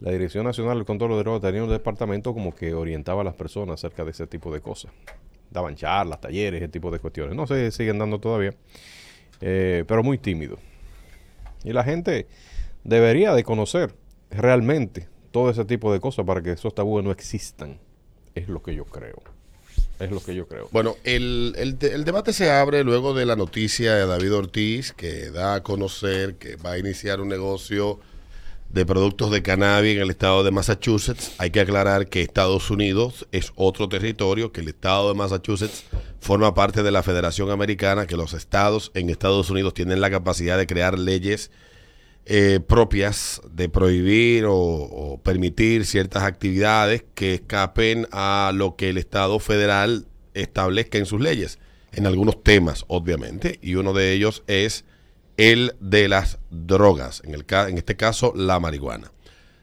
La 0.00 0.12
Dirección 0.12 0.44
Nacional 0.44 0.78
del 0.78 0.86
Control 0.86 1.10
de 1.10 1.18
Drogas 1.18 1.42
tenía 1.42 1.62
un 1.62 1.68
departamento 1.68 2.32
como 2.32 2.54
que 2.54 2.72
orientaba 2.72 3.20
a 3.20 3.24
las 3.24 3.34
personas 3.34 3.74
acerca 3.74 4.04
de 4.04 4.12
ese 4.12 4.26
tipo 4.26 4.52
de 4.52 4.60
cosas. 4.60 4.92
Daban 5.50 5.76
charlas, 5.76 6.20
talleres, 6.20 6.62
ese 6.62 6.70
tipo 6.70 6.90
de 6.90 6.98
cuestiones. 6.98 7.36
No 7.36 7.46
sé, 7.46 7.70
siguen 7.70 7.98
dando 7.98 8.18
todavía, 8.18 8.54
eh, 9.42 9.84
pero 9.86 10.02
muy 10.02 10.16
tímido. 10.16 10.58
Y 11.64 11.72
la 11.72 11.84
gente 11.84 12.26
debería 12.82 13.34
de 13.34 13.44
conocer 13.44 13.94
realmente 14.30 15.08
todo 15.32 15.50
ese 15.50 15.66
tipo 15.66 15.92
de 15.92 16.00
cosas 16.00 16.24
para 16.24 16.40
que 16.40 16.52
esos 16.52 16.74
tabúes 16.74 17.04
no 17.04 17.10
existan. 17.10 17.78
Es 18.34 18.48
lo 18.48 18.62
que 18.62 18.74
yo 18.74 18.86
creo. 18.86 19.22
Es 19.98 20.10
lo 20.10 20.20
que 20.20 20.34
yo 20.34 20.48
creo. 20.48 20.66
Bueno, 20.72 20.96
el, 21.04 21.54
el, 21.58 21.76
el, 21.82 22.04
debate 22.04 22.32
se 22.32 22.50
abre 22.50 22.84
luego 22.84 23.12
de 23.12 23.26
la 23.26 23.36
noticia 23.36 23.94
de 23.94 24.06
David 24.06 24.34
Ortiz, 24.34 24.94
que 24.94 25.30
da 25.30 25.56
a 25.56 25.62
conocer 25.62 26.36
que 26.36 26.56
va 26.56 26.72
a 26.72 26.78
iniciar 26.78 27.20
un 27.20 27.28
negocio 27.28 28.00
de 28.72 28.86
productos 28.86 29.30
de 29.30 29.42
cannabis 29.42 29.96
en 29.96 30.02
el 30.02 30.10
estado 30.10 30.44
de 30.44 30.50
Massachusetts. 30.50 31.32
Hay 31.38 31.50
que 31.50 31.60
aclarar 31.60 32.08
que 32.08 32.22
Estados 32.22 32.70
Unidos 32.70 33.26
es 33.32 33.52
otro 33.56 33.88
territorio, 33.88 34.52
que 34.52 34.60
el 34.60 34.68
estado 34.68 35.08
de 35.08 35.14
Massachusetts 35.14 35.84
forma 36.20 36.54
parte 36.54 36.82
de 36.82 36.90
la 36.90 37.02
Federación 37.02 37.50
Americana, 37.50 38.06
que 38.06 38.16
los 38.16 38.32
estados 38.32 38.92
en 38.94 39.10
Estados 39.10 39.50
Unidos 39.50 39.74
tienen 39.74 40.00
la 40.00 40.10
capacidad 40.10 40.56
de 40.56 40.66
crear 40.66 40.98
leyes 40.98 41.50
eh, 42.26 42.60
propias 42.64 43.40
de 43.50 43.68
prohibir 43.68 44.44
o, 44.44 44.54
o, 44.54 45.20
permitir 45.22 45.84
ciertas 45.84 46.22
actividades 46.22 47.02
que 47.14 47.34
escapen 47.34 48.06
a 48.12 48.52
lo 48.54 48.76
que 48.76 48.90
el 48.90 48.98
Estado 48.98 49.40
federal 49.40 50.06
establezca 50.34 50.98
en 50.98 51.06
sus 51.06 51.20
leyes, 51.20 51.58
en 51.92 52.06
algunos 52.06 52.42
temas, 52.44 52.84
obviamente, 52.86 53.58
y 53.62 53.74
uno 53.74 53.94
de 53.94 54.12
ellos 54.12 54.44
es 54.46 54.84
el 55.40 55.74
de 55.80 56.06
las 56.06 56.38
drogas, 56.50 57.22
en, 57.24 57.34
el, 57.34 57.46
en 57.48 57.78
este 57.78 57.96
caso 57.96 58.34
la 58.36 58.60
marihuana. 58.60 59.10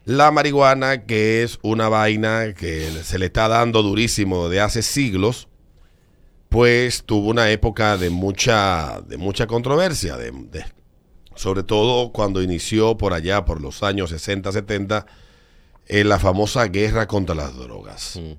La 0.05 0.31
marihuana, 0.31 1.05
que 1.05 1.43
es 1.43 1.59
una 1.61 1.87
vaina 1.87 2.55
que 2.55 2.89
se 3.03 3.19
le 3.19 3.27
está 3.27 3.47
dando 3.47 3.83
durísimo 3.83 4.49
de 4.49 4.59
hace 4.59 4.81
siglos, 4.81 5.47
pues 6.49 7.03
tuvo 7.03 7.29
una 7.29 7.51
época 7.51 7.95
de 7.97 8.09
mucha, 8.09 9.01
de 9.01 9.17
mucha 9.17 9.45
controversia, 9.45 10.17
de, 10.17 10.31
de, 10.31 10.65
sobre 11.35 11.61
todo 11.61 12.11
cuando 12.11 12.41
inició 12.41 12.97
por 12.97 13.13
allá, 13.13 13.45
por 13.45 13.61
los 13.61 13.83
años 13.83 14.09
60, 14.09 14.51
70, 14.51 15.05
en 15.85 16.09
la 16.09 16.17
famosa 16.17 16.65
guerra 16.65 17.07
contra 17.07 17.35
las 17.35 17.55
drogas. 17.55 18.17
Mm. 18.19 18.31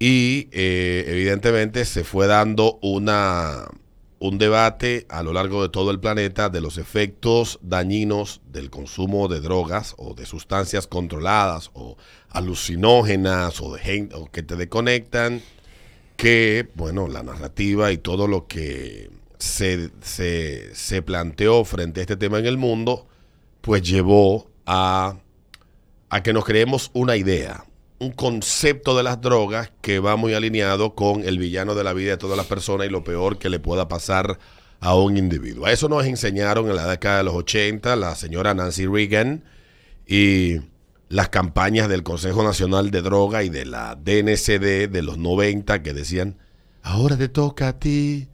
Y 0.00 0.48
eh, 0.50 1.04
evidentemente 1.06 1.84
se 1.84 2.02
fue 2.02 2.26
dando 2.26 2.80
una, 2.82 3.66
un 4.20 4.36
debate 4.36 5.06
a 5.08 5.22
lo 5.22 5.32
largo 5.32 5.62
de 5.62 5.70
todo 5.70 5.90
el 5.90 5.98
planeta 5.98 6.50
de 6.50 6.60
los 6.60 6.76
efectos 6.76 7.58
dañinos 7.62 8.42
del 8.46 8.68
consumo 8.68 9.28
de 9.28 9.40
drogas 9.40 9.94
o 9.96 10.14
de 10.14 10.26
sustancias 10.26 10.86
controladas 10.86 11.70
o 11.72 11.96
alucinógenas 12.28 13.62
o, 13.62 13.74
de, 13.74 14.10
o 14.14 14.30
que 14.30 14.42
te 14.42 14.56
desconectan, 14.56 15.42
que, 16.18 16.68
bueno, 16.74 17.08
la 17.08 17.22
narrativa 17.22 17.92
y 17.92 17.98
todo 17.98 18.28
lo 18.28 18.46
que 18.46 19.10
se, 19.38 19.90
se, 20.02 20.74
se, 20.74 21.00
planteó 21.00 21.64
frente 21.64 22.00
a 22.00 22.02
este 22.02 22.18
tema 22.18 22.38
en 22.38 22.46
el 22.46 22.58
mundo, 22.58 23.06
pues 23.62 23.82
llevó 23.82 24.50
a, 24.66 25.16
a 26.10 26.22
que 26.22 26.34
nos 26.34 26.44
creemos 26.44 26.90
una 26.92 27.16
idea, 27.16 27.64
un 28.00 28.12
concepto 28.12 28.96
de 28.96 29.02
las 29.02 29.20
drogas 29.20 29.70
que 29.82 29.98
va 29.98 30.16
muy 30.16 30.32
alineado 30.32 30.94
con 30.94 31.22
el 31.22 31.38
villano 31.38 31.74
de 31.74 31.84
la 31.84 31.92
vida 31.92 32.12
de 32.12 32.16
todas 32.16 32.36
las 32.36 32.46
personas 32.46 32.86
y 32.86 32.90
lo 32.90 33.04
peor 33.04 33.38
que 33.38 33.50
le 33.50 33.60
pueda 33.60 33.88
pasar 33.88 34.38
a 34.80 34.96
un 34.96 35.18
individuo. 35.18 35.66
A 35.66 35.72
eso 35.72 35.88
nos 35.88 36.06
enseñaron 36.06 36.70
en 36.70 36.76
la 36.76 36.88
década 36.88 37.18
de 37.18 37.24
los 37.24 37.34
80 37.34 37.94
la 37.96 38.14
señora 38.14 38.54
Nancy 38.54 38.86
Reagan 38.86 39.44
y 40.06 40.56
las 41.10 41.28
campañas 41.28 41.90
del 41.90 42.02
Consejo 42.02 42.42
Nacional 42.42 42.90
de 42.90 43.02
Droga 43.02 43.42
y 43.42 43.50
de 43.50 43.66
la 43.66 43.96
DNCD 43.96 44.88
de 44.88 45.02
los 45.02 45.18
90 45.18 45.82
que 45.82 45.92
decían, 45.92 46.38
ahora 46.82 47.18
te 47.18 47.28
toca 47.28 47.68
a 47.68 47.78
ti 47.78 48.28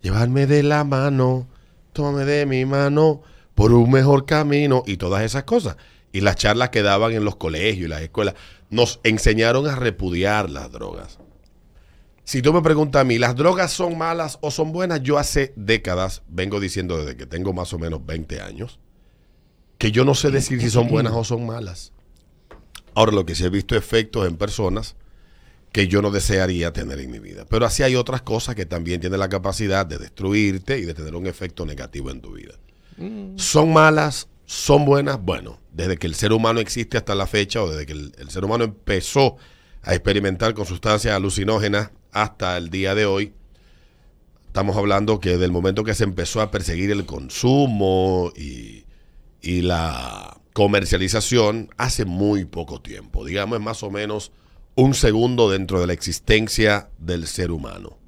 llevarme 0.00 0.46
de 0.46 0.62
la 0.62 0.82
mano, 0.84 1.46
tómame 1.92 2.24
de 2.24 2.46
mi 2.46 2.64
mano 2.64 3.20
por 3.54 3.72
un 3.74 3.90
mejor 3.90 4.24
camino 4.24 4.82
y 4.86 4.96
todas 4.96 5.22
esas 5.24 5.44
cosas. 5.44 5.76
Y 6.12 6.20
las 6.20 6.36
charlas 6.36 6.70
que 6.70 6.82
daban 6.82 7.12
en 7.12 7.24
los 7.24 7.36
colegios 7.36 7.86
y 7.86 7.88
las 7.88 8.02
escuelas 8.02 8.34
nos 8.68 9.00
enseñaron 9.04 9.66
a 9.66 9.76
repudiar 9.76 10.50
las 10.50 10.70
drogas. 10.72 11.18
Si 12.24 12.42
tú 12.42 12.52
me 12.52 12.62
preguntas 12.62 13.00
a 13.00 13.04
mí, 13.04 13.18
¿las 13.18 13.34
drogas 13.34 13.72
son 13.72 13.98
malas 13.98 14.38
o 14.40 14.50
son 14.50 14.72
buenas? 14.72 15.02
Yo 15.02 15.18
hace 15.18 15.52
décadas 15.56 16.22
vengo 16.28 16.60
diciendo 16.60 16.98
desde 16.98 17.16
que 17.16 17.26
tengo 17.26 17.52
más 17.52 17.72
o 17.72 17.78
menos 17.78 18.04
20 18.06 18.40
años 18.40 18.78
que 19.78 19.90
yo 19.92 20.04
no 20.04 20.14
sé 20.14 20.30
decir 20.30 20.60
si 20.60 20.68
son 20.68 20.88
buenas 20.88 21.14
o 21.14 21.24
son 21.24 21.46
malas. 21.46 21.92
Ahora 22.94 23.12
lo 23.12 23.24
que 23.24 23.34
sí 23.34 23.44
he 23.44 23.48
visto 23.48 23.76
efectos 23.76 24.28
en 24.28 24.36
personas 24.36 24.94
que 25.72 25.88
yo 25.88 26.02
no 26.02 26.10
desearía 26.10 26.72
tener 26.72 27.00
en 27.00 27.10
mi 27.10 27.18
vida. 27.18 27.46
Pero 27.48 27.64
así 27.64 27.82
hay 27.82 27.96
otras 27.96 28.20
cosas 28.20 28.54
que 28.54 28.66
también 28.66 29.00
tienen 29.00 29.18
la 29.18 29.30
capacidad 29.30 29.86
de 29.86 29.96
destruirte 29.96 30.78
y 30.78 30.84
de 30.84 30.92
tener 30.92 31.14
un 31.14 31.26
efecto 31.26 31.64
negativo 31.64 32.10
en 32.10 32.20
tu 32.20 32.34
vida. 32.34 32.54
Mm. 32.98 33.38
¿Son 33.38 33.72
malas? 33.72 34.28
¿Son 34.50 34.84
buenas? 34.84 35.22
Bueno, 35.22 35.60
desde 35.72 35.96
que 35.96 36.08
el 36.08 36.16
ser 36.16 36.32
humano 36.32 36.58
existe 36.58 36.98
hasta 36.98 37.14
la 37.14 37.28
fecha 37.28 37.62
o 37.62 37.70
desde 37.70 37.86
que 37.86 37.92
el, 37.92 38.30
ser 38.30 38.44
humano 38.44 38.64
empezó 38.64 39.36
a 39.80 39.94
experimentar 39.94 40.54
con 40.54 40.66
sustancias 40.66 41.14
alucinógenas 41.14 41.92
hasta 42.10 42.56
el 42.56 42.68
día 42.68 42.96
de 42.96 43.06
hoy, 43.06 43.32
estamos 44.48 44.76
hablando 44.76 45.20
que 45.20 45.36
del 45.36 45.52
momento 45.52 45.84
que 45.84 45.94
se 45.94 46.02
empezó 46.02 46.40
a 46.40 46.50
perseguir 46.50 46.90
el 46.90 47.06
consumo 47.06 48.32
y, 48.36 48.86
y 49.40 49.62
la 49.62 50.40
comercialización 50.52 51.70
hace 51.76 52.04
muy 52.04 52.44
poco 52.44 52.82
tiempo, 52.82 53.24
digamos 53.24 53.60
más 53.60 53.84
o 53.84 53.90
menos 53.92 54.32
un 54.74 54.94
segundo 54.94 55.48
dentro 55.48 55.80
de 55.80 55.86
la 55.86 55.92
existencia 55.92 56.90
del 56.98 57.28
ser 57.28 57.52
humano. 57.52 57.99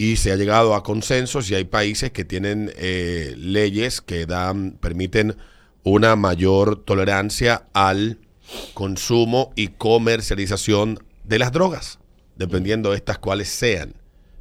Y 0.00 0.16
se 0.16 0.32
ha 0.32 0.36
llegado 0.36 0.74
a 0.74 0.82
consensos 0.82 1.50
y 1.50 1.54
hay 1.54 1.64
países 1.64 2.10
que 2.10 2.24
tienen 2.24 2.72
eh, 2.78 3.34
leyes 3.36 4.00
que 4.00 4.24
dan, 4.24 4.78
permiten 4.80 5.36
una 5.82 6.16
mayor 6.16 6.82
tolerancia 6.82 7.66
al 7.74 8.18
consumo 8.72 9.52
y 9.56 9.68
comercialización 9.68 11.04
de 11.24 11.38
las 11.38 11.52
drogas, 11.52 11.98
dependiendo 12.36 12.92
de 12.92 12.96
estas 12.96 13.18
cuales 13.18 13.50
sean. 13.50 13.92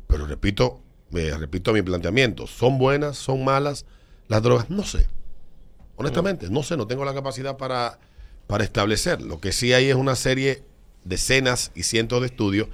Pero 0.07 0.27
repito, 0.27 0.81
eh, 1.13 1.35
repito 1.37 1.73
mi 1.73 1.81
planteamiento, 1.81 2.47
¿son 2.47 2.77
buenas, 2.77 3.17
son 3.17 3.43
malas 3.43 3.85
las 4.29 4.41
drogas? 4.41 4.69
No 4.69 4.85
sé. 4.85 5.07
Honestamente, 5.97 6.49
no 6.49 6.63
sé, 6.63 6.77
no 6.77 6.87
tengo 6.87 7.03
la 7.03 7.13
capacidad 7.13 7.57
para, 7.57 7.99
para 8.47 8.63
establecer. 8.63 9.21
Lo 9.21 9.41
que 9.41 9.51
sí 9.51 9.73
hay 9.73 9.89
es 9.89 9.95
una 9.95 10.15
serie 10.15 10.63
decenas 11.03 11.73
y 11.75 11.83
cientos 11.83 12.21
de 12.21 12.27
estudios 12.27 12.69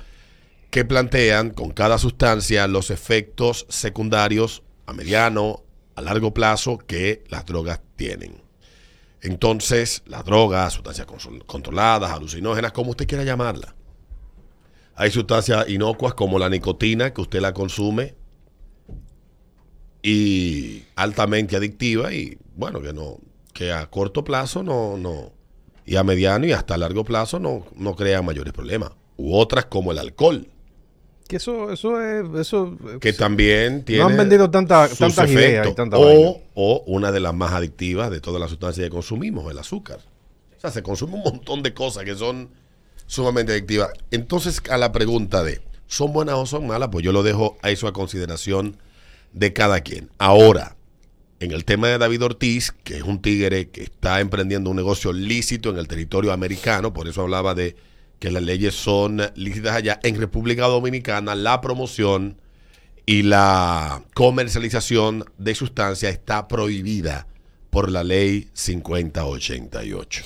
que 0.75 0.83
plantean 0.83 1.51
con 1.51 1.71
cada 1.71 1.97
sustancia 1.97 2.67
los 2.67 2.91
efectos 2.91 3.65
secundarios 3.69 4.61
a 4.85 4.91
mediano, 4.91 5.63
a 5.95 6.01
largo 6.01 6.33
plazo 6.33 6.79
que 6.79 7.23
las 7.29 7.45
drogas 7.45 7.79
tienen. 7.95 8.41
Entonces, 9.21 10.03
las 10.05 10.25
drogas, 10.25 10.73
sustancias 10.73 11.07
controladas, 11.45 12.11
alucinógenas, 12.11 12.73
como 12.73 12.89
usted 12.89 13.07
quiera 13.07 13.23
llamarla. 13.23 13.73
Hay 14.95 15.11
sustancias 15.11 15.69
inocuas 15.69 16.13
como 16.13 16.39
la 16.39 16.49
nicotina, 16.49 17.13
que 17.13 17.21
usted 17.21 17.39
la 17.39 17.53
consume, 17.53 18.13
y 20.03 20.83
altamente 20.97 21.55
adictiva, 21.55 22.11
y 22.11 22.37
bueno, 22.53 22.81
que 22.81 22.91
no, 22.91 23.19
que 23.53 23.71
a 23.71 23.89
corto 23.89 24.25
plazo 24.25 24.61
no, 24.61 24.97
no, 24.97 25.31
y 25.85 25.95
a 25.95 26.03
mediano 26.03 26.45
y 26.45 26.51
hasta 26.51 26.77
largo 26.77 27.05
plazo 27.05 27.39
no, 27.39 27.65
no 27.77 27.95
crea 27.95 28.21
mayores 28.21 28.51
problemas. 28.51 28.91
U 29.15 29.37
otras 29.37 29.67
como 29.67 29.93
el 29.93 29.99
alcohol, 29.99 30.49
Que 31.27 31.37
eso, 31.37 31.71
eso 31.71 31.99
es, 32.01 32.25
eso 32.39 32.77
que 33.01 33.11
también 33.11 33.83
tiene 33.83 34.03
no 34.03 34.09
han 34.09 34.17
vendido 34.17 34.51
tanta, 34.51 34.87
tantas 34.87 35.29
ideas 35.31 35.67
y 35.67 35.73
tanta 35.73 35.97
vaina. 35.97 36.29
o, 36.29 36.41
o 36.53 36.83
una 36.85 37.11
de 37.11 37.19
las 37.19 37.33
más 37.33 37.51
adictivas 37.53 38.11
de 38.11 38.21
todas 38.21 38.39
las 38.39 38.51
sustancias 38.51 38.85
que 38.85 38.91
consumimos, 38.91 39.49
el 39.49 39.57
azúcar. 39.57 39.99
O 40.55 40.59
sea, 40.59 40.69
se 40.69 40.83
consume 40.83 41.15
un 41.15 41.23
montón 41.23 41.63
de 41.63 41.73
cosas 41.73 42.03
que 42.03 42.15
son 42.15 42.49
sumamente 43.07 43.53
adictivas. 43.53 43.89
Entonces, 44.11 44.61
a 44.69 44.77
la 44.77 44.91
pregunta 44.91 45.43
de, 45.43 45.61
¿son 45.87 46.13
buenas 46.13 46.35
o 46.35 46.45
son 46.45 46.67
malas? 46.67 46.89
Pues 46.91 47.03
yo 47.03 47.11
lo 47.11 47.23
dejo 47.23 47.57
a 47.61 47.71
eso 47.71 47.87
a 47.87 47.93
consideración 47.93 48.77
de 49.33 49.51
cada 49.51 49.81
quien. 49.81 50.09
Ahora, 50.17 50.75
en 51.39 51.51
el 51.51 51.65
tema 51.65 51.87
de 51.87 51.97
David 51.97 52.23
Ortiz, 52.23 52.71
que 52.83 52.97
es 52.97 53.03
un 53.03 53.21
tigre 53.21 53.69
que 53.69 53.83
está 53.83 54.21
emprendiendo 54.21 54.69
un 54.69 54.75
negocio 54.75 55.11
lícito 55.11 55.69
en 55.69 55.77
el 55.77 55.87
territorio 55.87 56.31
americano, 56.31 56.93
por 56.93 57.07
eso 57.07 57.21
hablaba 57.21 57.53
de 57.53 57.75
que 58.19 58.31
las 58.31 58.43
leyes 58.43 58.73
son 58.75 59.21
lícitas 59.35 59.75
allá, 59.75 59.99
en 60.03 60.15
República 60.19 60.65
Dominicana 60.67 61.35
la 61.35 61.61
promoción 61.61 62.41
y 63.05 63.21
la 63.23 64.03
comercialización 64.15 65.25
de 65.37 65.53
sustancias 65.55 66.11
está 66.13 66.47
prohibida 66.47 67.27
por 67.69 67.91
la 67.91 68.03
ley 68.03 68.49
5088. 68.53 70.23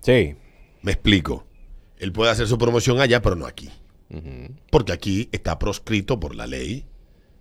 Sí. 0.00 0.34
Me 0.82 0.92
explico. 0.92 1.46
Él 1.98 2.12
puede 2.12 2.30
hacer 2.30 2.46
su 2.46 2.58
promoción 2.58 3.00
allá, 3.00 3.22
pero 3.22 3.36
no 3.36 3.46
aquí. 3.46 3.70
Porque 4.70 4.92
aquí 4.92 5.28
está 5.32 5.58
proscrito 5.58 6.20
por 6.20 6.36
la 6.36 6.46
ley 6.46 6.84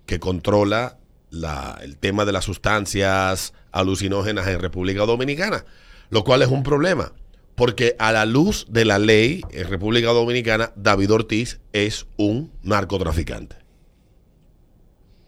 que 0.07 0.19
controla 0.19 0.97
la- 1.29 1.77
el 1.83 1.97
tema 1.97 2.25
de 2.25 2.31
las 2.31 2.45
sustancias 2.45 3.53
alucinógenas 3.71 4.47
en 4.47 4.59
República 4.59 5.06
Dominicana, 5.06 5.65
lo 6.09 6.24
cual 6.24 6.41
es 6.41 6.47
un 6.47 6.63
problema. 6.63 7.12
Porque 7.55 7.95
a 8.00 8.11
la 8.11 8.25
luz 8.25 8.65
de 8.69 8.83
la 8.85 8.97
ley 8.97 9.41
en 9.51 9.67
República 9.67 10.07
Dominicana, 10.09 10.73
David 10.75 11.11
Ortiz 11.11 11.59
es 11.71 12.07
un 12.17 12.51
narcotraficante. 12.63 13.57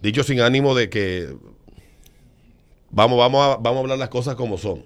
Dicho 0.01 0.24
sin 0.24 0.39
ánimo 0.42 0.74
de 0.75 0.89
que 0.89 1.36
vamos, 2.89 3.18
vamos, 3.18 3.44
a, 3.44 3.57
vamos 3.57 3.77
a 3.77 3.80
hablar 3.81 3.98
las 4.00 4.10
cosas 4.10 4.36
como 4.36 4.57
son. 4.57 4.86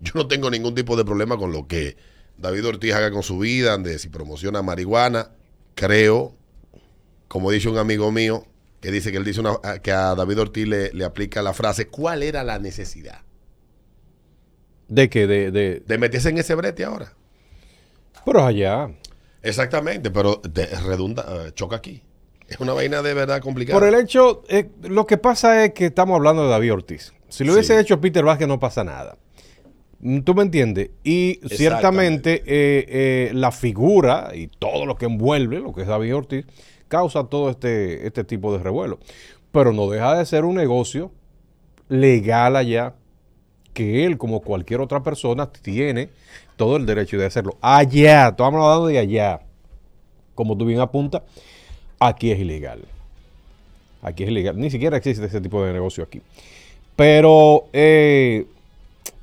Yo 0.00 0.12
no 0.14 0.28
tengo 0.28 0.50
ningún 0.50 0.74
tipo 0.74 0.96
de 0.96 1.04
problema 1.04 1.36
con 1.36 1.50
lo 1.52 1.66
que 1.66 1.96
David 2.36 2.66
Ortiz 2.66 2.94
haga 2.94 3.10
con 3.10 3.22
su 3.24 3.38
vida, 3.38 3.76
de 3.78 3.98
si 3.98 4.08
promociona 4.08 4.62
marihuana. 4.62 5.32
Creo, 5.74 6.36
como 7.26 7.50
dice 7.50 7.68
un 7.68 7.78
amigo 7.78 8.12
mío, 8.12 8.46
que 8.80 8.92
dice 8.92 9.10
que 9.10 9.16
él 9.18 9.24
dice 9.24 9.40
una- 9.40 9.58
que 9.82 9.90
a 9.90 10.14
David 10.14 10.40
Ortiz 10.40 10.68
le, 10.68 10.92
le 10.92 11.04
aplica 11.04 11.42
la 11.42 11.52
frase, 11.52 11.88
¿cuál 11.88 12.22
era 12.22 12.44
la 12.44 12.60
necesidad 12.60 13.22
¿De 14.88 15.08
qué? 15.08 15.26
De, 15.26 15.50
de, 15.50 15.80
de 15.86 15.98
meterse 15.98 16.30
en 16.30 16.38
ese 16.38 16.54
brete 16.54 16.84
ahora? 16.84 17.12
pero 18.24 18.44
allá. 18.44 18.90
Exactamente, 19.42 20.10
pero 20.10 20.40
te 20.40 20.66
redunda, 20.66 21.24
eh, 21.46 21.52
choca 21.54 21.76
aquí. 21.76 22.02
Es 22.46 22.60
una 22.60 22.72
vaina 22.74 23.00
de 23.02 23.14
verdad 23.14 23.40
complicada. 23.40 23.78
Por 23.78 23.88
el 23.88 23.94
hecho, 23.94 24.42
eh, 24.48 24.68
lo 24.82 25.06
que 25.06 25.16
pasa 25.16 25.64
es 25.64 25.72
que 25.72 25.86
estamos 25.86 26.16
hablando 26.16 26.44
de 26.44 26.50
David 26.50 26.72
Ortiz. 26.74 27.14
Si 27.28 27.44
lo 27.44 27.52
hubiese 27.54 27.74
Sí. 27.74 27.80
hecho 27.80 28.00
Peter 28.00 28.24
Vázquez 28.24 28.48
no 28.48 28.58
pasa 28.58 28.84
nada. 28.84 29.16
Mm, 30.00 30.20
¿Tú 30.20 30.34
me 30.34 30.42
entiendes? 30.42 30.90
Y 31.04 31.40
ciertamente 31.48 32.42
eh, 32.46 32.86
eh, 32.88 33.30
la 33.34 33.50
figura 33.52 34.30
y 34.34 34.48
todo 34.48 34.84
lo 34.86 34.96
que 34.96 35.06
envuelve 35.06 35.60
lo 35.60 35.72
que 35.72 35.82
es 35.82 35.88
David 35.88 36.14
Ortiz 36.16 36.46
causa 36.88 37.24
todo 37.24 37.50
este, 37.50 38.06
este 38.06 38.24
tipo 38.24 38.52
de 38.56 38.62
revuelo. 38.62 38.98
Pero 39.52 39.72
no 39.72 39.88
deja 39.90 40.16
de 40.16 40.24
ser 40.26 40.44
un 40.44 40.56
negocio 40.56 41.12
legal 41.88 42.56
allá 42.56 42.94
que 43.78 44.04
él, 44.04 44.18
como 44.18 44.40
cualquier 44.40 44.80
otra 44.80 45.04
persona, 45.04 45.52
tiene 45.52 46.08
todo 46.56 46.78
el 46.78 46.84
derecho 46.84 47.16
de 47.16 47.26
hacerlo. 47.26 47.56
Allá, 47.60 48.30
estamos 48.30 48.60
hablando 48.60 48.88
de 48.88 48.98
allá. 48.98 49.42
Como 50.34 50.58
tú 50.58 50.64
bien 50.64 50.80
apuntas, 50.80 51.22
aquí 52.00 52.32
es 52.32 52.40
ilegal. 52.40 52.80
Aquí 54.02 54.24
es 54.24 54.30
ilegal. 54.30 54.58
Ni 54.58 54.68
siquiera 54.68 54.96
existe 54.96 55.24
ese 55.26 55.40
tipo 55.40 55.62
de 55.62 55.72
negocio 55.72 56.02
aquí. 56.02 56.20
Pero 56.96 57.66
eh, 57.72 58.46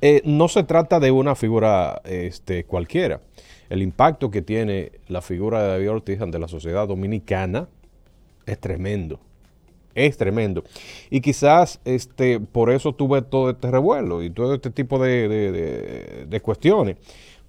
eh, 0.00 0.22
no 0.24 0.48
se 0.48 0.62
trata 0.62 1.00
de 1.00 1.10
una 1.10 1.34
figura 1.34 2.00
este, 2.06 2.64
cualquiera. 2.64 3.20
El 3.68 3.82
impacto 3.82 4.30
que 4.30 4.40
tiene 4.40 4.92
la 5.08 5.20
figura 5.20 5.62
de 5.62 5.68
David 5.68 5.90
Ortiz 5.90 6.20
ante 6.22 6.38
la 6.38 6.48
sociedad 6.48 6.88
dominicana 6.88 7.68
es 8.46 8.58
tremendo. 8.58 9.20
Es 9.96 10.16
tremendo. 10.18 10.62
Y 11.10 11.22
quizás 11.22 11.80
este, 11.86 12.38
por 12.38 12.70
eso 12.70 12.94
tuve 12.94 13.22
todo 13.22 13.50
este 13.50 13.70
revuelo 13.70 14.22
y 14.22 14.30
todo 14.30 14.54
este 14.54 14.70
tipo 14.70 14.98
de, 15.00 15.26
de- 16.28 16.40
cuestiones. 16.40 16.98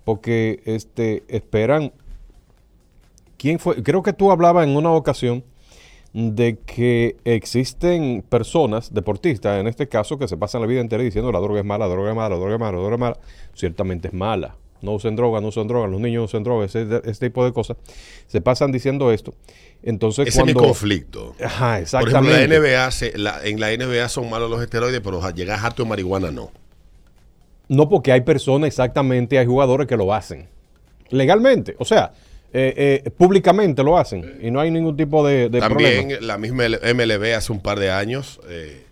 Porque 0.05 0.61
este, 0.65 1.23
esperan. 1.27 1.91
¿Quién 3.37 3.59
fue? 3.59 3.83
Creo 3.83 4.01
que 4.01 4.13
tú 4.13 4.31
hablabas 4.31 4.65
en 4.65 4.75
una 4.77 4.91
ocasión 4.93 5.43
de 6.13 6.57
que 6.65 7.17
existen 7.25 8.23
personas, 8.27 8.93
deportistas 8.93 9.59
en 9.59 9.67
este 9.67 9.87
caso, 9.89 10.17
que 10.17 10.27
se 10.29 10.37
pasan 10.37 10.61
la 10.61 10.67
vida 10.67 10.79
entera 10.79 11.03
diciendo 11.03 11.31
la 11.31 11.39
droga 11.39 11.59
es 11.59 11.65
mala, 11.65 11.85
la 11.85 11.93
droga 11.93 12.11
es 12.11 12.15
mala, 12.15 12.29
la 12.29 12.35
droga 12.37 12.53
es 12.55 12.59
mala, 12.59 12.71
la 12.71 12.77
droga 12.79 12.95
es 12.95 12.99
mala. 12.99 13.17
Ciertamente 13.53 14.07
es 14.07 14.13
mala. 14.13 14.55
No 14.81 14.93
usen 14.93 15.15
droga, 15.15 15.41
no 15.41 15.47
usen 15.47 15.67
droga, 15.67 15.87
los 15.87 15.99
niños 15.99 16.19
no 16.21 16.25
usen 16.25 16.43
droga, 16.43 16.65
ese, 16.65 16.85
ese 17.05 17.27
tipo 17.29 17.43
de 17.45 17.51
cosas. 17.53 17.77
Se 18.27 18.41
pasan 18.41 18.71
diciendo 18.71 19.11
esto. 19.11 19.33
Entonces, 19.83 20.27
Ese 20.27 20.39
es 20.41 20.45
mi 20.45 20.53
cuando. 20.53 20.69
conflicto. 20.69 21.35
Ajá, 21.43 21.79
Por 21.91 22.09
ejemplo, 22.09 22.31
la 22.31 22.43
exactamente. 22.43 22.59
NBA, 22.59 22.91
se- 22.91 23.17
la- 23.17 23.43
en 23.45 23.59
la 23.59 23.71
NBA 23.71 24.09
son 24.09 24.29
malos 24.29 24.49
los 24.49 24.61
esteroides, 24.61 25.01
pero 25.01 25.21
llegar 25.31 25.59
harto 25.63 25.83
de 25.83 25.89
marihuana 25.89 26.31
no. 26.31 26.51
No, 27.69 27.89
porque 27.89 28.11
hay 28.11 28.21
personas, 28.21 28.67
exactamente, 28.67 29.37
hay 29.37 29.45
jugadores 29.45 29.87
que 29.87 29.97
lo 29.97 30.13
hacen. 30.13 30.47
Legalmente. 31.09 31.75
O 31.79 31.85
sea, 31.85 32.13
eh, 32.53 33.01
eh, 33.05 33.09
públicamente 33.11 33.83
lo 33.83 33.97
hacen. 33.97 34.39
Y 34.41 34.51
no 34.51 34.59
hay 34.59 34.71
ningún 34.71 34.95
tipo 34.95 35.25
de, 35.25 35.49
de 35.49 35.59
También 35.59 36.07
problema. 36.07 36.25
la 36.25 36.37
misma 36.37 36.63
MLB 36.65 37.33
hace 37.35 37.51
un 37.51 37.59
par 37.59 37.79
de 37.79 37.91
años 37.91 38.39
eh, 38.49 38.83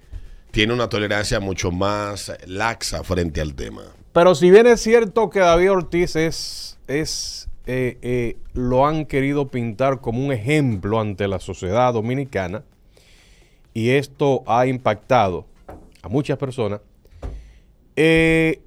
tiene 0.51 0.73
una 0.73 0.89
tolerancia 0.89 1.39
mucho 1.39 1.71
más 1.71 2.31
laxa 2.47 3.03
frente 3.03 3.39
al 3.41 3.55
tema. 3.55 3.83
Pero 4.15 4.33
si 4.33 4.50
bien 4.50 4.65
es 4.65 4.79
cierto 4.79 5.29
que 5.29 5.39
David 5.39 5.71
Ortiz 5.71 6.15
es, 6.15 6.77
es 6.88 7.50
eh, 7.67 7.97
eh, 8.01 8.38
lo 8.53 8.88
han 8.88 9.07
querido 9.07 9.50
pintar 9.50 10.00
como 10.00 10.25
un 10.25 10.31
ejemplo 10.31 11.01
ante 11.01 11.27
la 11.27 11.41
sociedad 11.41 11.91
dominicana, 11.91 12.63
y 13.73 13.89
esto 13.89 14.44
ha 14.47 14.67
impactado 14.67 15.45
a 16.01 16.07
muchas 16.07 16.38
personas, 16.38 16.79
eh, 17.97 18.62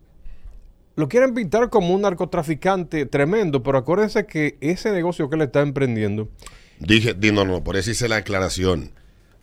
lo 0.97 1.09
quieren 1.09 1.33
pintar 1.33 1.71
como 1.71 1.95
un 1.95 2.03
narcotraficante 2.03 3.07
tremendo, 3.07 3.63
pero 3.63 3.79
acuérdense 3.79 4.27
que 4.27 4.59
ese 4.61 4.93
negocio 4.93 5.31
que 5.31 5.37
él 5.37 5.43
está 5.43 5.63
emprendiendo, 5.63 6.29
Dije, 6.79 7.15
di, 7.15 7.33
no, 7.33 7.47
no, 7.47 7.65
por 7.65 7.79
eso 7.79 7.91
hice 7.91 8.07
la 8.07 8.17
aclaración. 8.17 8.91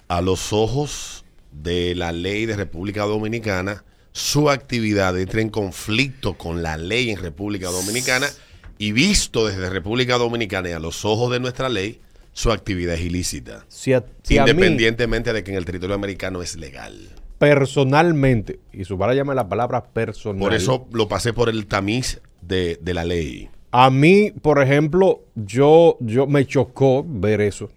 A 0.08 0.22
los 0.22 0.54
ojos 0.54 1.26
de 1.52 1.96
la 1.96 2.12
ley 2.12 2.46
de 2.46 2.56
República 2.56 3.06
Dominicana, 3.06 3.84
su 4.16 4.50
actividad 4.50 5.20
entra 5.20 5.42
en 5.42 5.50
conflicto 5.50 6.36
con 6.38 6.64
la 6.64 6.78
ley 6.78 7.10
en 7.10 7.18
República 7.18 7.68
Dominicana 7.68 8.28
y 8.78 8.94
visto 8.94 9.46
desde 9.46 9.70
República 9.70 10.18
Dominicana 10.18 10.70
y 10.70 10.72
a 10.72 10.80
los 10.80 11.04
ojos 11.04 11.34
de 11.34 11.42
nuestra 11.42 11.68
ley, 11.68 12.00
su 12.32 12.50
actividad 12.54 12.96
es 12.96 13.02
ilícita. 13.02 13.66
si 13.68 13.92
a, 13.92 14.06
si 14.24 14.38
a 14.38 14.46
mí 14.46 14.52
independientemente 14.52 15.34
de 15.34 15.44
que 15.44 15.52
en 15.52 15.58
el 15.58 15.66
territorio 15.66 15.96
americano 15.96 16.42
es 16.42 16.56
legal. 16.56 17.10
personalmente, 17.38 18.62
y 18.72 18.86
subrayame 18.86 19.36
la 19.36 19.50
palabra 19.50 19.84
personal, 19.84 20.40
Por 20.40 20.54
eso 20.54 20.88
lo 20.94 21.10
pasé 21.10 21.34
por 21.34 21.50
el 21.50 21.66
tamiz 21.68 22.22
de, 22.42 22.80
de 22.82 22.94
la 22.94 23.04
ley. 23.04 23.50
A 23.72 23.90
mí, 23.90 24.32
por 24.42 24.62
ejemplo, 24.64 25.26
yo, 25.36 25.98
yo 26.00 26.26
me 26.26 26.46
chocó 26.46 27.06
ver 27.06 27.42
eso 27.42 27.70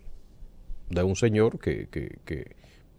de 0.89 1.03
un 1.03 1.17
señor 1.17 1.59
que, 1.59 1.89
que, 1.91 2.19
que- 2.25 2.58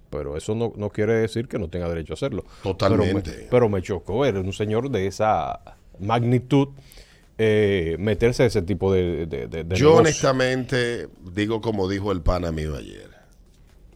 pero 0.10 0.36
eso 0.38 0.56
no, 0.56 0.74
no 0.76 0.90
quiere 0.90 1.14
decir 1.14 1.48
que 1.48 1.60
no 1.60 1.70
tenga 1.70 1.88
derecho 1.90 2.14
a 2.14 2.16
hacerlo. 2.16 2.46
Totalmente. 2.64 3.32
Pero 3.32 3.42
me, 3.44 3.50
pero 3.50 3.70
me 3.70 3.82
chocó 3.82 4.20
ver 4.20 4.38
un 4.38 4.54
señor 4.54 4.90
de 4.90 5.08
esa 5.08 5.60
magnitud 6.00 6.70
eh, 7.38 7.96
meterse 8.00 8.44
a 8.44 8.46
ese 8.48 8.62
tipo 8.62 8.92
de, 8.94 9.26
de, 9.26 9.48
de- 9.48 9.64
de 9.64 9.76
Yo 9.76 9.88
negocio. 9.88 10.00
honestamente 10.00 11.08
digo 11.34 11.62
como 11.62 11.88
dijo 11.88 12.12
el 12.12 12.22
pana 12.22 12.52
mío 12.52 12.76
ayer. 12.76 13.10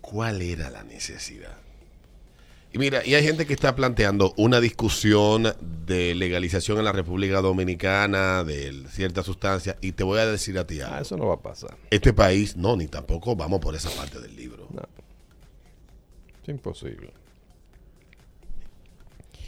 ¿Cuál 0.01 0.41
era 0.41 0.70
la 0.70 0.84
necesidad? 0.84 1.58
Y 2.72 2.79
mira, 2.79 3.05
y 3.05 3.13
hay 3.13 3.24
gente 3.24 3.46
que 3.46 3.53
está 3.53 3.75
planteando 3.75 4.34
una 4.36 4.60
discusión 4.60 5.53
de 5.86 6.15
legalización 6.15 6.79
en 6.79 6.86
la 6.86 6.91
República 6.91 7.39
Dominicana 7.41 8.43
de 8.43 8.84
ciertas 8.89 9.27
sustancias 9.27 9.75
y 9.79 9.91
te 9.91 10.03
voy 10.03 10.20
a 10.20 10.25
decir 10.25 10.58
a 10.58 10.65
ti 10.65 10.82
algo. 10.82 10.96
Ah, 10.96 11.01
eso 11.01 11.15
no 11.15 11.27
va 11.27 11.36
a 11.36 11.39
pasar. 11.41 11.77
Este 11.91 12.13
país, 12.13 12.58
no, 12.58 12.75
ni 12.75 12.88
tampoco 12.88 13.36
vamos 13.36 13.60
por 13.60 13.75
esa 13.75 13.91
parte 13.91 14.20
del 14.20 14.36
libro. 14.36 14.67
Es 16.44 16.50
imposible. 16.50 17.12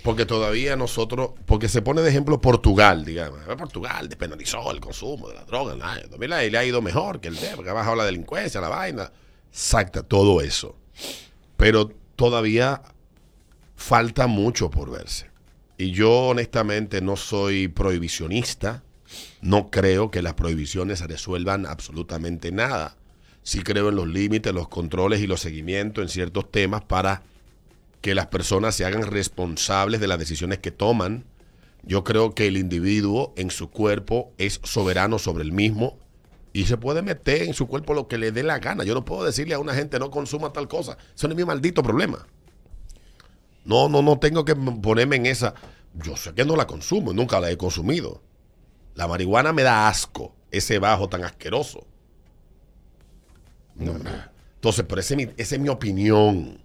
Porque 0.04 0.26
todavía 0.26 0.76
nosotros, 0.76 1.32
porque 1.46 1.68
se 1.68 1.82
pone 1.82 2.02
de 2.02 2.10
ejemplo 2.10 2.40
Portugal, 2.40 3.04
digamos. 3.04 3.40
Eh, 3.48 3.56
Portugal 3.58 4.08
despenalizó 4.08 4.72
el 4.72 4.80
consumo 4.80 5.28
de 5.28 5.34
la 5.34 5.44
droga. 5.46 5.74
En 5.74 6.04
el 6.04 6.10
2000 6.10 6.52
le 6.52 6.58
ha 6.58 6.64
ido 6.64 6.82
mejor 6.82 7.20
que 7.20 7.28
el 7.28 7.36
de, 7.36 7.56
porque 7.56 7.72
ha 7.72 7.74
bajado 7.74 7.96
la 7.96 8.06
delincuencia, 8.06 8.62
la 8.62 8.70
vaina. 8.70 9.12
Exacta, 9.50 10.04
todo 10.04 10.42
eso. 10.42 10.76
Pero 11.58 11.90
todavía 12.16 12.84
falta 13.76 14.28
mucho 14.28 14.70
por 14.70 14.92
verse. 14.92 15.30
Y 15.78 15.92
yo 15.92 16.28
honestamente 16.28 17.02
no 17.02 17.16
soy 17.16 17.68
prohibicionista. 17.68 18.84
No 19.42 19.70
creo 19.70 20.12
que 20.12 20.22
las 20.22 20.36
prohibiciones 20.36 21.02
resuelvan 21.02 21.66
absolutamente 21.66 22.52
nada. 22.52 22.96
Sí 23.46 23.62
creo 23.62 23.90
en 23.90 23.96
los 23.96 24.08
límites, 24.08 24.52
los 24.56 24.68
controles 24.70 25.22
y 25.22 25.28
los 25.28 25.40
seguimientos 25.40 26.02
en 26.02 26.10
ciertos 26.10 26.52
temas 26.52 26.84
para 26.84 27.22
que 28.02 28.16
las 28.16 28.26
personas 28.26 28.74
se 28.74 28.86
hagan 28.86 29.04
responsables 29.04 30.02
de 30.02 30.08
las 30.08 30.18
decisiones 30.18 30.58
que 30.58 30.72
toman. 30.72 31.26
Yo 31.84 32.04
creo 32.04 32.34
que 32.34 32.48
el 32.48 32.58
individuo 32.58 33.36
en 33.38 33.52
su 33.52 33.70
cuerpo 33.70 34.34
es 34.40 34.60
soberano 34.64 35.20
sobre 35.20 35.44
el 35.44 35.52
mismo 35.52 36.00
y 36.54 36.66
se 36.66 36.78
puede 36.78 37.04
meter 37.04 37.44
en 37.44 37.54
su 37.54 37.68
cuerpo 37.68 37.94
lo 37.94 38.08
que 38.08 38.18
le 38.18 38.32
dé 38.32 38.42
la 38.42 38.58
gana. 38.58 38.84
Yo 38.84 38.96
no 38.96 39.06
puedo 39.06 39.24
decirle 39.24 39.54
a 39.54 39.60
una 39.60 39.76
gente 39.76 40.00
no 40.00 40.10
consuma 40.10 40.52
tal 40.52 40.68
cosa. 40.68 40.98
Eso 41.16 41.28
no 41.28 41.34
es 41.34 41.38
mi 41.38 41.46
maldito 41.46 41.84
problema. 41.84 42.26
No, 43.64 43.90
no, 43.90 44.02
no 44.02 44.18
tengo 44.18 44.44
que 44.44 44.56
ponerme 44.56 45.18
en 45.18 45.28
esa. 45.28 45.54
Yo 45.94 46.18
sé 46.18 46.34
que 46.34 46.46
no 46.46 46.56
la 46.56 46.66
consumo, 46.66 47.14
nunca 47.14 47.40
la 47.40 47.52
he 47.52 47.58
consumido. 47.58 48.24
La 48.96 49.08
marihuana 49.08 49.54
me 49.54 49.62
da 49.62 49.88
asco, 49.88 50.36
ese 50.50 50.80
bajo 50.80 51.10
tan 51.10 51.24
asqueroso. 51.24 51.86
No, 53.76 53.94
no. 53.98 54.10
Entonces, 54.56 54.86
pero 54.88 55.02
ese 55.02 55.14
es 55.14 55.18
mi- 55.18 55.34
esa 55.38 55.56
es 55.56 55.62
mi 55.62 55.70
opinión. 55.70 56.58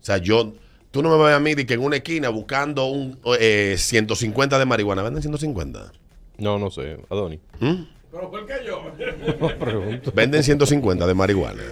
O 0.00 0.04
sea, 0.04 0.18
yo, 0.18 0.52
tú 0.90 1.02
no 1.02 1.10
me 1.10 1.16
vas 1.22 1.34
a 1.34 1.40
mí 1.40 1.54
de 1.54 1.64
que 1.66 1.74
en 1.74 1.80
una 1.80 1.96
esquina 1.96 2.28
buscando 2.28 2.86
un 2.86 3.18
eh, 3.38 3.76
150 3.78 4.58
de 4.58 4.64
marihuana. 4.66 5.02
¿Venden 5.02 5.22
150? 5.22 5.92
No, 6.38 6.58
no 6.58 6.70
sé, 6.70 6.98
Adoni. 7.10 7.38
¿Mm? 7.60 7.84
¿Pero 8.10 8.30
por 8.30 8.46
qué 8.46 8.54
yo? 8.66 8.82
No 9.40 9.58
pregunto. 9.58 10.12
Venden 10.14 10.42
150 10.42 11.06
de 11.06 11.14
marihuana. 11.14 11.62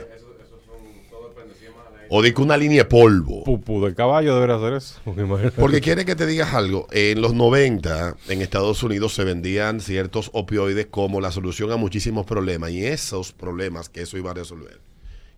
O 2.14 2.20
de 2.20 2.34
que 2.34 2.42
una 2.42 2.58
línea 2.58 2.82
de 2.82 2.84
polvo. 2.90 3.42
Pupu 3.44 3.82
del 3.82 3.94
caballo 3.94 4.34
debería 4.34 4.56
hacer 4.56 4.74
eso. 4.74 5.00
Porque. 5.04 5.50
Porque 5.50 5.80
quiere 5.80 6.04
que 6.04 6.14
te 6.14 6.26
digas 6.26 6.52
algo. 6.52 6.86
En 6.90 7.22
los 7.22 7.32
90, 7.32 8.16
en 8.28 8.42
Estados 8.42 8.82
Unidos, 8.82 9.14
se 9.14 9.24
vendían 9.24 9.80
ciertos 9.80 10.28
opioides 10.34 10.86
como 10.90 11.22
la 11.22 11.32
solución 11.32 11.72
a 11.72 11.76
muchísimos 11.76 12.26
problemas. 12.26 12.70
Y 12.70 12.84
esos 12.84 13.32
problemas 13.32 13.88
que 13.88 14.02
eso 14.02 14.18
iba 14.18 14.30
a 14.30 14.34
resolver, 14.34 14.78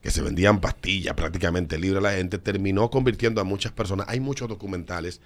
que 0.02 0.10
se 0.10 0.20
vendían 0.20 0.60
pastillas 0.60 1.14
prácticamente 1.14 1.78
libre 1.78 1.98
a 1.98 2.02
la 2.02 2.12
gente, 2.14 2.38
terminó 2.38 2.90
convirtiendo 2.90 3.40
a 3.40 3.44
muchas 3.44 3.70
personas. 3.70 4.08
Hay 4.08 4.18
muchos 4.18 4.48
documentales, 4.48 5.20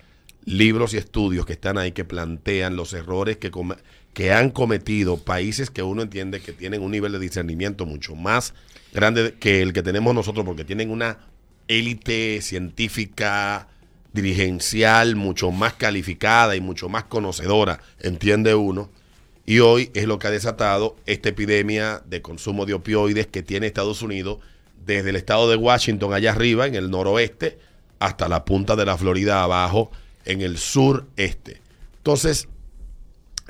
libros 0.45 0.93
y 0.93 0.99
estudios 0.99 1.47
que 1.47 1.55
están 1.55 1.79
ahí 1.79 1.93
que 1.93 2.05
plantean 2.05 2.77
los 2.77 2.93
errores 2.93 3.39
que, 3.39 3.51
come- 3.51 3.77
que 4.13 4.33
han 4.33 4.51
cometido 4.51 5.17
países 5.17 5.71
que 5.71 5.83
uno 5.83 6.03
entiende 6.03 6.41
que 6.41 6.53
tienen 6.53 6.83
un 6.83 6.91
nivel 6.91 7.13
de 7.13 7.19
discernimiento 7.19 7.87
mucho 7.87 8.15
más 8.15 8.53
grande 8.93 9.35
que 9.41 9.63
el 9.63 9.73
que 9.73 9.83
tenemos 9.83 10.15
nosotros, 10.15 10.45
porque 10.47 10.65
tienen 10.65 10.91
una 10.91 11.19
élite 11.69 12.41
científica, 12.43 13.69
dirigencial, 14.13 15.17
mucho 15.17 15.51
más 15.51 15.75
calificada 15.75 16.57
y 16.57 16.61
mucho 16.61 16.89
más 16.89 17.05
conocedora, 17.05 17.81
entiende 18.01 18.55
uno. 18.55 18.91
Y 19.47 19.61
hoy 19.61 19.91
es 19.95 20.05
lo 20.07 20.19
que 20.19 20.27
ha 20.27 20.31
desatado 20.31 20.97
esta 21.07 21.31
epidemia 21.31 22.03
de 22.07 22.21
consumo 22.21 22.67
de 22.67 22.75
opioides 22.75 23.27
que 23.27 23.43
tiene 23.43 23.67
Estados 23.67 24.03
Unidos 24.03 24.39
desde 24.85 25.11
el 25.11 25.17
estado 25.17 25.49
de 25.49 25.57
Washington 25.57 26.13
allá 26.13 26.33
arriba, 26.33 26.67
en 26.67 26.75
el 26.75 26.91
noroeste, 26.91 27.59
hasta 27.99 28.29
la 28.29 28.45
punta 28.45 28.77
de 28.77 28.85
la 28.85 28.97
Florida 28.99 29.43
abajo, 29.43 29.91
en 30.25 30.41
el 30.43 30.59
sureste. 30.59 31.61
Entonces, 31.99 32.49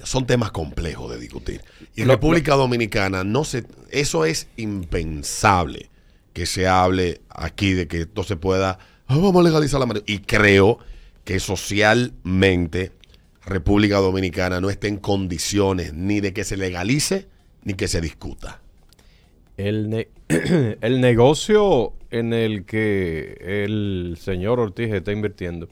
son 0.05 0.27
temas 0.27 0.53
complejos 0.53 1.11
de 1.11 1.19
discutir. 1.19 1.61
Y 1.97 2.03
en 2.03 2.09
Lo- 2.09 2.15
República 2.15 2.55
Dominicana, 2.55 3.25
no 3.25 3.45
se, 3.45 3.65
eso 3.91 4.25
es 4.25 4.47
impensable 4.57 5.91
que 6.39 6.47
se 6.47 6.69
hable 6.69 7.21
aquí 7.31 7.73
de 7.73 7.89
que 7.89 8.03
esto 8.03 8.23
se 8.23 8.37
pueda, 8.37 8.79
"Ah, 9.09 9.17
vamos 9.17 9.37
a 9.37 9.43
legalizar 9.43 9.81
la 9.81 9.87
marihuana. 9.87 10.13
Y 10.13 10.21
creo 10.21 10.79
que 11.25 11.41
socialmente 11.41 12.93
República 13.45 13.97
Dominicana 13.97 14.61
no 14.61 14.71
está 14.71 14.87
en 14.87 14.99
condiciones 14.99 15.95
ni 15.95 16.21
de 16.21 16.33
que 16.33 16.45
se 16.45 16.57
legalice 16.57 17.27
ni 17.65 17.75
que 17.75 17.89
se 17.89 18.01
discuta. 18.01 18.61
El, 19.57 20.09
el 20.81 21.01
negocio 21.01 21.95
en 22.11 22.33
el 22.33 22.65
que 22.65 23.37
el 23.41 24.17
señor 24.21 24.61
Ortiz 24.61 24.93
está 24.93 25.11
invirtiendo, 25.11 25.69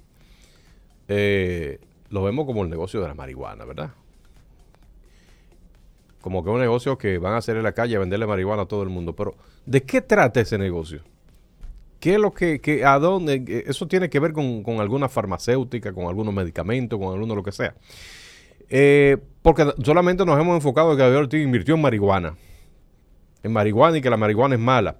eh, 1.06 1.78
lo 2.10 2.24
vemos 2.24 2.44
como 2.44 2.64
el 2.64 2.70
negocio 2.70 3.00
de 3.00 3.08
la 3.08 3.14
marihuana, 3.14 3.64
¿verdad? 3.64 3.92
Como 6.20 6.42
que 6.42 6.50
un 6.50 6.58
negocio 6.58 6.98
que 6.98 7.18
van 7.18 7.34
a 7.34 7.36
hacer 7.36 7.56
en 7.56 7.62
la 7.62 7.72
calle 7.72 7.98
venderle 7.98 8.26
marihuana 8.26 8.62
a 8.62 8.66
todo 8.66 8.82
el 8.82 8.88
mundo. 8.88 9.14
Pero, 9.14 9.36
¿de 9.66 9.82
qué 9.82 10.00
trata 10.00 10.40
ese 10.40 10.58
negocio? 10.58 11.00
¿Qué 12.00 12.14
es 12.14 12.20
lo 12.20 12.32
que, 12.32 12.60
que- 12.60 12.84
a 12.84 12.98
dónde? 12.98 13.44
eh, 13.46 13.64
Eso 13.66 13.86
tiene 13.88 14.08
que 14.08 14.20
ver 14.20 14.32
con, 14.32 14.62
con 14.62 14.80
alguna 14.80 15.08
farmacéutica, 15.08 15.92
con 15.92 16.06
algunos 16.06 16.32
medicamentos, 16.34 16.98
con 16.98 17.12
alguno 17.12 17.34
lo 17.34 17.42
que 17.42 17.52
sea. 17.52 17.74
Eh, 18.68 19.16
porque 19.42 19.66
solamente 19.84 20.24
nos 20.24 20.38
hemos 20.40 20.56
enfocado 20.56 20.92
en 20.92 20.96
que 20.96 21.02
David 21.04 21.16
Ortiz 21.18 21.42
invirtió 21.44 21.74
en 21.74 21.80
marihuana 21.82 22.34
en 23.42 23.52
marihuana 23.52 23.98
y 23.98 24.00
que 24.00 24.10
la 24.10 24.16
marihuana 24.16 24.56
es 24.56 24.60
mala. 24.60 24.96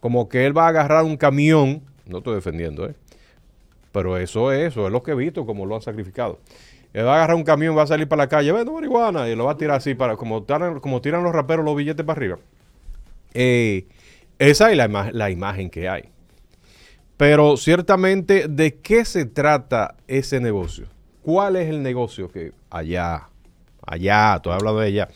Como 0.00 0.28
que 0.28 0.44
él 0.44 0.56
va 0.56 0.66
a 0.66 0.68
agarrar 0.68 1.04
un 1.04 1.16
camión, 1.16 1.82
no 2.04 2.18
estoy 2.18 2.34
defendiendo, 2.34 2.86
¿eh? 2.88 2.94
pero 3.92 4.16
eso 4.18 4.50
es, 4.52 4.68
eso 4.72 4.86
es 4.86 4.92
lo 4.92 5.02
que 5.04 5.12
he 5.12 5.14
visto, 5.14 5.46
como 5.46 5.66
lo 5.66 5.76
han 5.76 5.82
sacrificado. 5.82 6.40
Él 6.92 7.06
va 7.06 7.12
a 7.12 7.16
agarrar 7.16 7.36
un 7.36 7.44
camión, 7.44 7.76
va 7.76 7.82
a 7.82 7.86
salir 7.86 8.08
para 8.08 8.24
la 8.24 8.28
calle, 8.28 8.50
vendo 8.50 8.72
marihuana, 8.72 9.28
y 9.28 9.36
lo 9.36 9.44
va 9.44 9.52
a 9.52 9.56
tirar 9.56 9.76
así, 9.76 9.94
para 9.94 10.16
como 10.16 10.44
como 10.80 11.00
tiran 11.00 11.22
los 11.22 11.32
raperos 11.32 11.64
los 11.64 11.76
billetes 11.76 12.04
para 12.04 12.18
arriba. 12.18 12.38
Eh, 13.34 13.86
esa 14.38 14.70
es 14.70 14.76
la, 14.76 14.88
ima- 14.88 15.10
la 15.12 15.30
imagen 15.30 15.70
que 15.70 15.88
hay. 15.88 16.04
Pero 17.16 17.56
ciertamente, 17.56 18.46
¿de 18.48 18.74
qué 18.76 19.04
se 19.04 19.24
trata 19.24 19.96
ese 20.06 20.38
negocio? 20.40 20.86
¿Cuál 21.22 21.56
es 21.56 21.68
el 21.68 21.82
negocio 21.82 22.30
que 22.30 22.52
allá, 22.70 23.28
allá, 23.86 24.36
estoy 24.36 24.52
hablando 24.52 24.80
de 24.80 24.88
allá, 24.88 25.08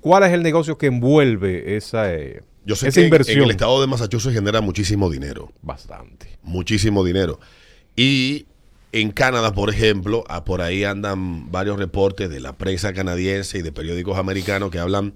cuál 0.00 0.22
es 0.24 0.32
el 0.32 0.42
negocio 0.42 0.76
que 0.76 0.86
envuelve 0.86 1.76
esa, 1.76 2.12
eh, 2.12 2.42
Yo 2.64 2.76
sé 2.76 2.88
esa 2.88 3.00
que 3.00 3.06
inversión? 3.06 3.38
en 3.38 3.44
el 3.44 3.50
estado 3.52 3.80
de 3.80 3.86
Massachusetts 3.86 4.34
genera 4.34 4.60
muchísimo 4.60 5.08
dinero. 5.10 5.50
Bastante. 5.62 6.38
muchísimo 6.42 7.02
dinero. 7.04 7.40
Y 7.96 8.46
en 8.92 9.10
Canadá, 9.10 9.52
por 9.52 9.70
ejemplo, 9.70 10.24
ah, 10.28 10.44
por 10.44 10.60
ahí 10.60 10.84
andan 10.84 11.50
varios 11.50 11.78
reportes 11.78 12.28
de 12.30 12.40
la 12.40 12.52
prensa 12.52 12.92
canadiense 12.92 13.58
y 13.58 13.62
de 13.62 13.72
periódicos 13.72 14.18
americanos 14.18 14.70
que 14.70 14.78
hablan 14.78 15.14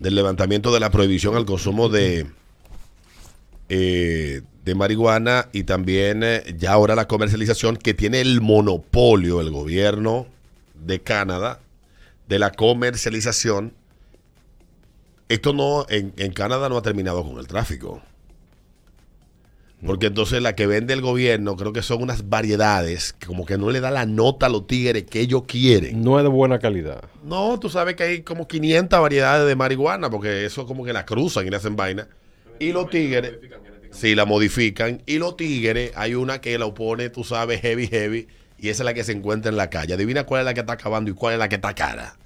del 0.00 0.16
levantamiento 0.16 0.74
de 0.74 0.80
la 0.80 0.90
prohibición 0.90 1.36
al 1.36 1.46
consumo 1.46 1.88
de, 1.88 2.26
eh, 3.68 4.42
de 4.64 4.74
marihuana 4.74 5.48
y 5.52 5.64
también 5.64 6.22
eh, 6.22 6.42
ya 6.58 6.72
ahora 6.72 6.94
la 6.94 7.08
comercialización 7.08 7.76
que 7.76 7.94
tiene 7.94 8.20
el 8.20 8.40
monopolio 8.40 9.40
el 9.40 9.50
gobierno 9.50 10.26
de 10.74 11.00
Canadá 11.00 11.60
de 12.28 12.38
la 12.38 12.50
comercialización. 12.52 13.72
Esto 15.28 15.52
no, 15.52 15.86
en, 15.88 16.12
en 16.16 16.32
Canadá 16.32 16.68
no 16.68 16.76
ha 16.76 16.82
terminado 16.82 17.24
con 17.24 17.38
el 17.38 17.46
tráfico. 17.46 18.02
Porque 19.84 20.06
entonces 20.06 20.40
la 20.40 20.54
que 20.54 20.66
vende 20.66 20.94
el 20.94 21.02
gobierno 21.02 21.54
creo 21.56 21.72
que 21.72 21.82
son 21.82 22.02
unas 22.02 22.28
variedades 22.28 23.12
que 23.12 23.26
como 23.26 23.44
que 23.44 23.58
no 23.58 23.70
le 23.70 23.80
da 23.80 23.90
la 23.90 24.06
nota 24.06 24.46
a 24.46 24.48
los 24.48 24.66
tigres 24.66 25.04
que 25.04 25.20
ellos 25.20 25.42
quieren. 25.46 26.02
No 26.02 26.18
es 26.18 26.24
de 26.24 26.30
buena 26.30 26.58
calidad. 26.58 27.04
No, 27.22 27.60
tú 27.60 27.68
sabes 27.68 27.94
que 27.94 28.02
hay 28.02 28.22
como 28.22 28.48
500 28.48 28.98
variedades 28.98 29.46
de 29.46 29.54
marihuana 29.54 30.08
porque 30.08 30.46
eso 30.46 30.66
como 30.66 30.84
que 30.84 30.94
la 30.94 31.04
cruzan 31.04 31.46
y 31.46 31.50
le 31.50 31.56
hacen 31.56 31.76
vaina. 31.76 32.08
Y 32.58 32.72
los 32.72 32.88
tigres, 32.90 33.32
sí, 33.90 34.14
la 34.14 34.24
modifican. 34.24 35.02
Y 35.06 35.18
los 35.18 35.36
tigres, 35.36 35.92
hay 35.94 36.14
una 36.14 36.40
que 36.40 36.58
la 36.58 36.72
pone, 36.72 37.10
tú 37.10 37.24
sabes, 37.24 37.60
heavy, 37.60 37.86
heavy. 37.88 38.28
Y 38.58 38.68
esa 38.70 38.82
es 38.82 38.84
la 38.86 38.94
que 38.94 39.04
se 39.04 39.12
encuentra 39.12 39.50
en 39.50 39.56
la 39.56 39.68
calle. 39.70 39.94
Adivina 39.94 40.24
cuál 40.24 40.40
es 40.40 40.44
la 40.46 40.54
que 40.54 40.60
está 40.60 40.74
acabando 40.74 41.10
y 41.10 41.14
cuál 41.14 41.34
es 41.34 41.38
la 41.38 41.48
que 41.48 41.56
está 41.56 41.74
cara. 41.74 42.16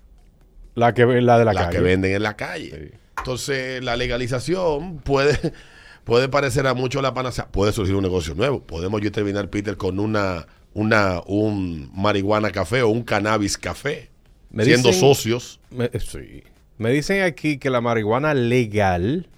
La 0.75 0.95
que 0.95 1.05
la 1.05 1.39
de 1.39 1.45
la, 1.45 1.53
La 1.53 1.63
calle. 1.67 1.77
que 1.77 1.83
venden 1.83 2.15
en 2.15 2.23
la 2.23 2.37
calle. 2.37 2.71
Sí. 2.71 2.97
Entonces, 3.19 3.83
la 3.85 3.97
legalización 3.97 4.99
puede, 4.99 5.37
puede 6.05 6.29
parecer 6.29 6.67
a 6.67 6.75
muchos 6.75 7.03
la 7.03 7.13
panacea. 7.15 7.49
Puede 7.49 7.73
surgir 7.73 7.95
un 7.97 8.03
negocio 8.03 8.35
nuevo. 8.35 8.63
Podemos 8.63 9.01
yo 9.01 9.11
terminar, 9.11 9.51
Peter, 9.51 9.77
con 9.77 9.99
una, 9.99 10.47
una, 10.73 11.21
un 11.27 11.91
marihuana 11.95 12.51
café 12.51 12.83
o 12.83 12.89
un 12.89 13.03
cannabis 13.03 13.59
café. 13.59 14.09
Me 14.51 14.65
siendo 14.65 14.89
dicen- 14.91 15.01
socios. 15.01 15.61
Me, 15.71 15.91
sí. 15.99 16.45
Me 16.79 16.91
dicen 16.91 17.23
aquí 17.23 17.59
que 17.59 17.69
la 17.71 17.81
marihuana 17.81 18.33
legal, 18.35 19.29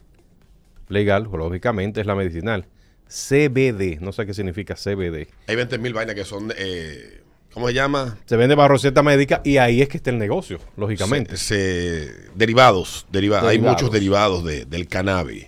legal, 0.92 1.28
lógicamente, 1.32 2.00
es 2.00 2.06
la 2.06 2.14
medicinal. 2.14 2.66
CBD, 3.08 3.98
no 4.00 4.12
sé 4.12 4.24
qué 4.26 4.34
significa 4.34 4.74
CBD. 4.74 5.28
Hay 5.46 5.56
20 5.56 5.78
mil 5.78 5.92
vainas 5.92 6.14
que 6.14 6.24
son, 6.24 6.52
eh, 6.56 7.20
¿cómo 7.52 7.68
se 7.68 7.74
llama? 7.74 8.18
Se 8.26 8.36
vende 8.36 8.54
bajo 8.54 8.68
receta 8.68 9.02
médica 9.02 9.42
y 9.44 9.58
ahí 9.58 9.82
es 9.82 9.88
que 9.88 9.98
está 9.98 10.10
el 10.10 10.18
negocio, 10.18 10.58
lógicamente. 10.76 11.36
Se- 11.36 12.06
se- 12.06 12.14
derivados, 12.34 13.06
derivados. 13.12 13.48
Hay 13.50 13.58
muchos 13.58 13.90
derivados 13.92 14.44
de- 14.44 14.64
del 14.64 14.88
cannabis. 14.88 15.46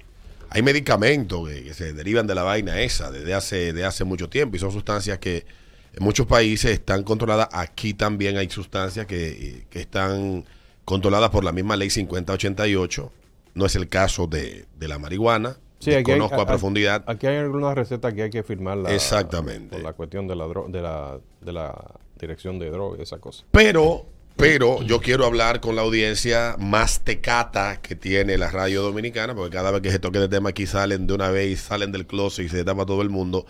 Hay 0.50 0.62
medicamentos 0.62 1.48
que, 1.48 1.64
que 1.64 1.74
se 1.74 1.92
derivan 1.94 2.26
de 2.26 2.34
la 2.34 2.42
vaina 2.42 2.80
esa 2.80 3.10
desde 3.10 3.34
hace, 3.34 3.72
de 3.72 3.84
hace 3.84 4.04
mucho 4.04 4.28
tiempo 4.28 4.56
y 4.56 4.60
son 4.60 4.70
sustancias 4.70 5.18
que 5.18 5.44
en 5.94 6.04
muchos 6.04 6.26
países 6.26 6.70
están 6.72 7.02
controladas. 7.02 7.48
Aquí 7.52 7.94
también 7.94 8.36
hay 8.36 8.48
sustancias 8.50 9.06
que, 9.06 9.64
que 9.70 9.80
están 9.80 10.44
controladas 10.84 11.30
por 11.30 11.44
la 11.44 11.50
misma 11.52 11.76
ley 11.76 11.88
5088. 11.90 13.10
No 13.54 13.66
es 13.66 13.76
el 13.76 13.88
caso 13.88 14.26
de, 14.26 14.66
de 14.76 14.88
la 14.88 14.98
marihuana. 14.98 15.56
Sí, 15.78 15.92
aquí 15.92 16.12
Conozco 16.12 16.40
a, 16.40 16.46
profundidad. 16.46 17.04
Aquí 17.06 17.26
hay 17.26 17.36
algunas 17.36 17.74
recetas 17.74 18.14
que 18.14 18.22
hay 18.22 18.30
que 18.30 18.42
firmarla. 18.42 18.92
Exactamente. 18.94 19.76
Por 19.76 19.84
la 19.84 19.92
cuestión 19.92 20.26
de 20.26 20.34
la, 20.34 20.46
de 20.46 20.80
la, 20.80 21.20
de 21.42 21.52
la, 21.52 21.74
dirección 22.18 22.58
de 22.58 22.70
droga 22.70 22.96
y 22.98 23.02
esa 23.02 23.18
cosa. 23.18 23.44
Pero, 23.50 24.06
pero 24.36 24.82
yo 24.82 25.00
quiero 25.00 25.26
hablar 25.26 25.60
con 25.60 25.76
la 25.76 25.82
audiencia 25.82 26.56
más 26.58 27.00
tecata 27.00 27.80
que 27.82 27.96
tiene 27.96 28.38
la 28.38 28.50
radio 28.50 28.82
dominicana, 28.82 29.34
porque 29.34 29.54
cada 29.54 29.70
vez 29.70 29.82
que 29.82 29.90
se 29.90 29.98
toque 29.98 30.18
de 30.18 30.28
tema 30.28 30.50
aquí 30.50 30.66
salen 30.66 31.06
de 31.06 31.14
una 31.14 31.30
vez 31.30 31.50
y 31.50 31.56
salen 31.56 31.92
del 31.92 32.06
closet 32.06 32.46
y 32.46 32.48
se 32.48 32.64
tapa 32.64 32.86
todo 32.86 33.02
el 33.02 33.10
mundo. 33.10 33.46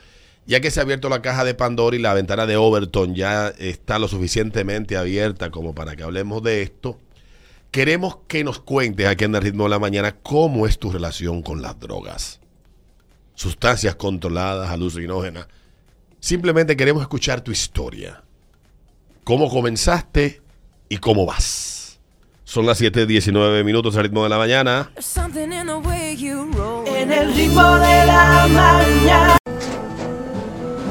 Ya 0.47 0.61
que 0.61 0.71
se 0.71 0.81
ha 0.81 0.83
abierto 0.83 1.09
la 1.09 1.23
caja 1.23 1.45
de 1.45 1.55
Pandora 1.55 1.97
y 1.97 2.01
la 2.01 2.13
ventana 2.13 2.47
de 2.47 2.57
Overton 2.57 3.15
ya 3.15 3.49
está 3.59 3.99
lo 3.99 4.09
suficientemente 4.09 4.97
abierta 4.97 5.51
como 5.51 5.75
para 5.75 5.97
que 5.97 6.03
hablemos 6.03 6.43
de 6.43 6.63
esto, 6.63 6.99
queremos 7.75 8.19
que 8.29 8.45
nos 8.45 8.61
cuentes 8.61 9.05
aquí 9.05 9.25
en 9.25 9.35
el 9.35 9.43
ritmo 9.43 9.65
de 9.65 9.71
la 9.71 9.81
mañana 9.81 10.15
cómo 10.23 10.65
es 10.65 10.79
tu 10.79 10.93
relación 10.93 11.43
con 11.43 11.61
las 11.61 11.81
drogas. 11.81 12.39
Sustancias 13.35 13.97
controladas, 13.97 14.71
alucinógenas. 14.71 15.49
Simplemente 16.21 16.77
queremos 16.77 17.03
escuchar 17.03 17.41
tu 17.41 17.51
historia. 17.51 18.23
¿Cómo 19.25 19.51
comenzaste 19.51 20.41
y 20.89 20.99
cómo 20.99 21.27
vas? 21.27 21.99
Son 22.45 22.65
las 22.65 22.81
7:19 22.81 23.65
minutos 23.65 23.97
al 23.97 24.05
ritmo 24.05 24.23
de 24.23 24.29
la 24.29 24.39
mañana. 24.39 24.93
En 26.87 27.13
el 27.13 27.35
ritmo 27.35 27.75
de 27.75 28.07
la 28.07 28.47
mañana. 28.53 29.37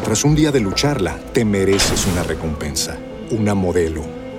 Tras 0.04 0.26
un 0.26 0.36
día 0.36 0.52
de 0.52 0.60
lucharla, 0.60 1.18
te 1.32 1.46
mereces 1.46 2.06
una 2.08 2.24
recompensa, 2.24 2.98
una 3.32 3.54
modelo, 3.54 4.23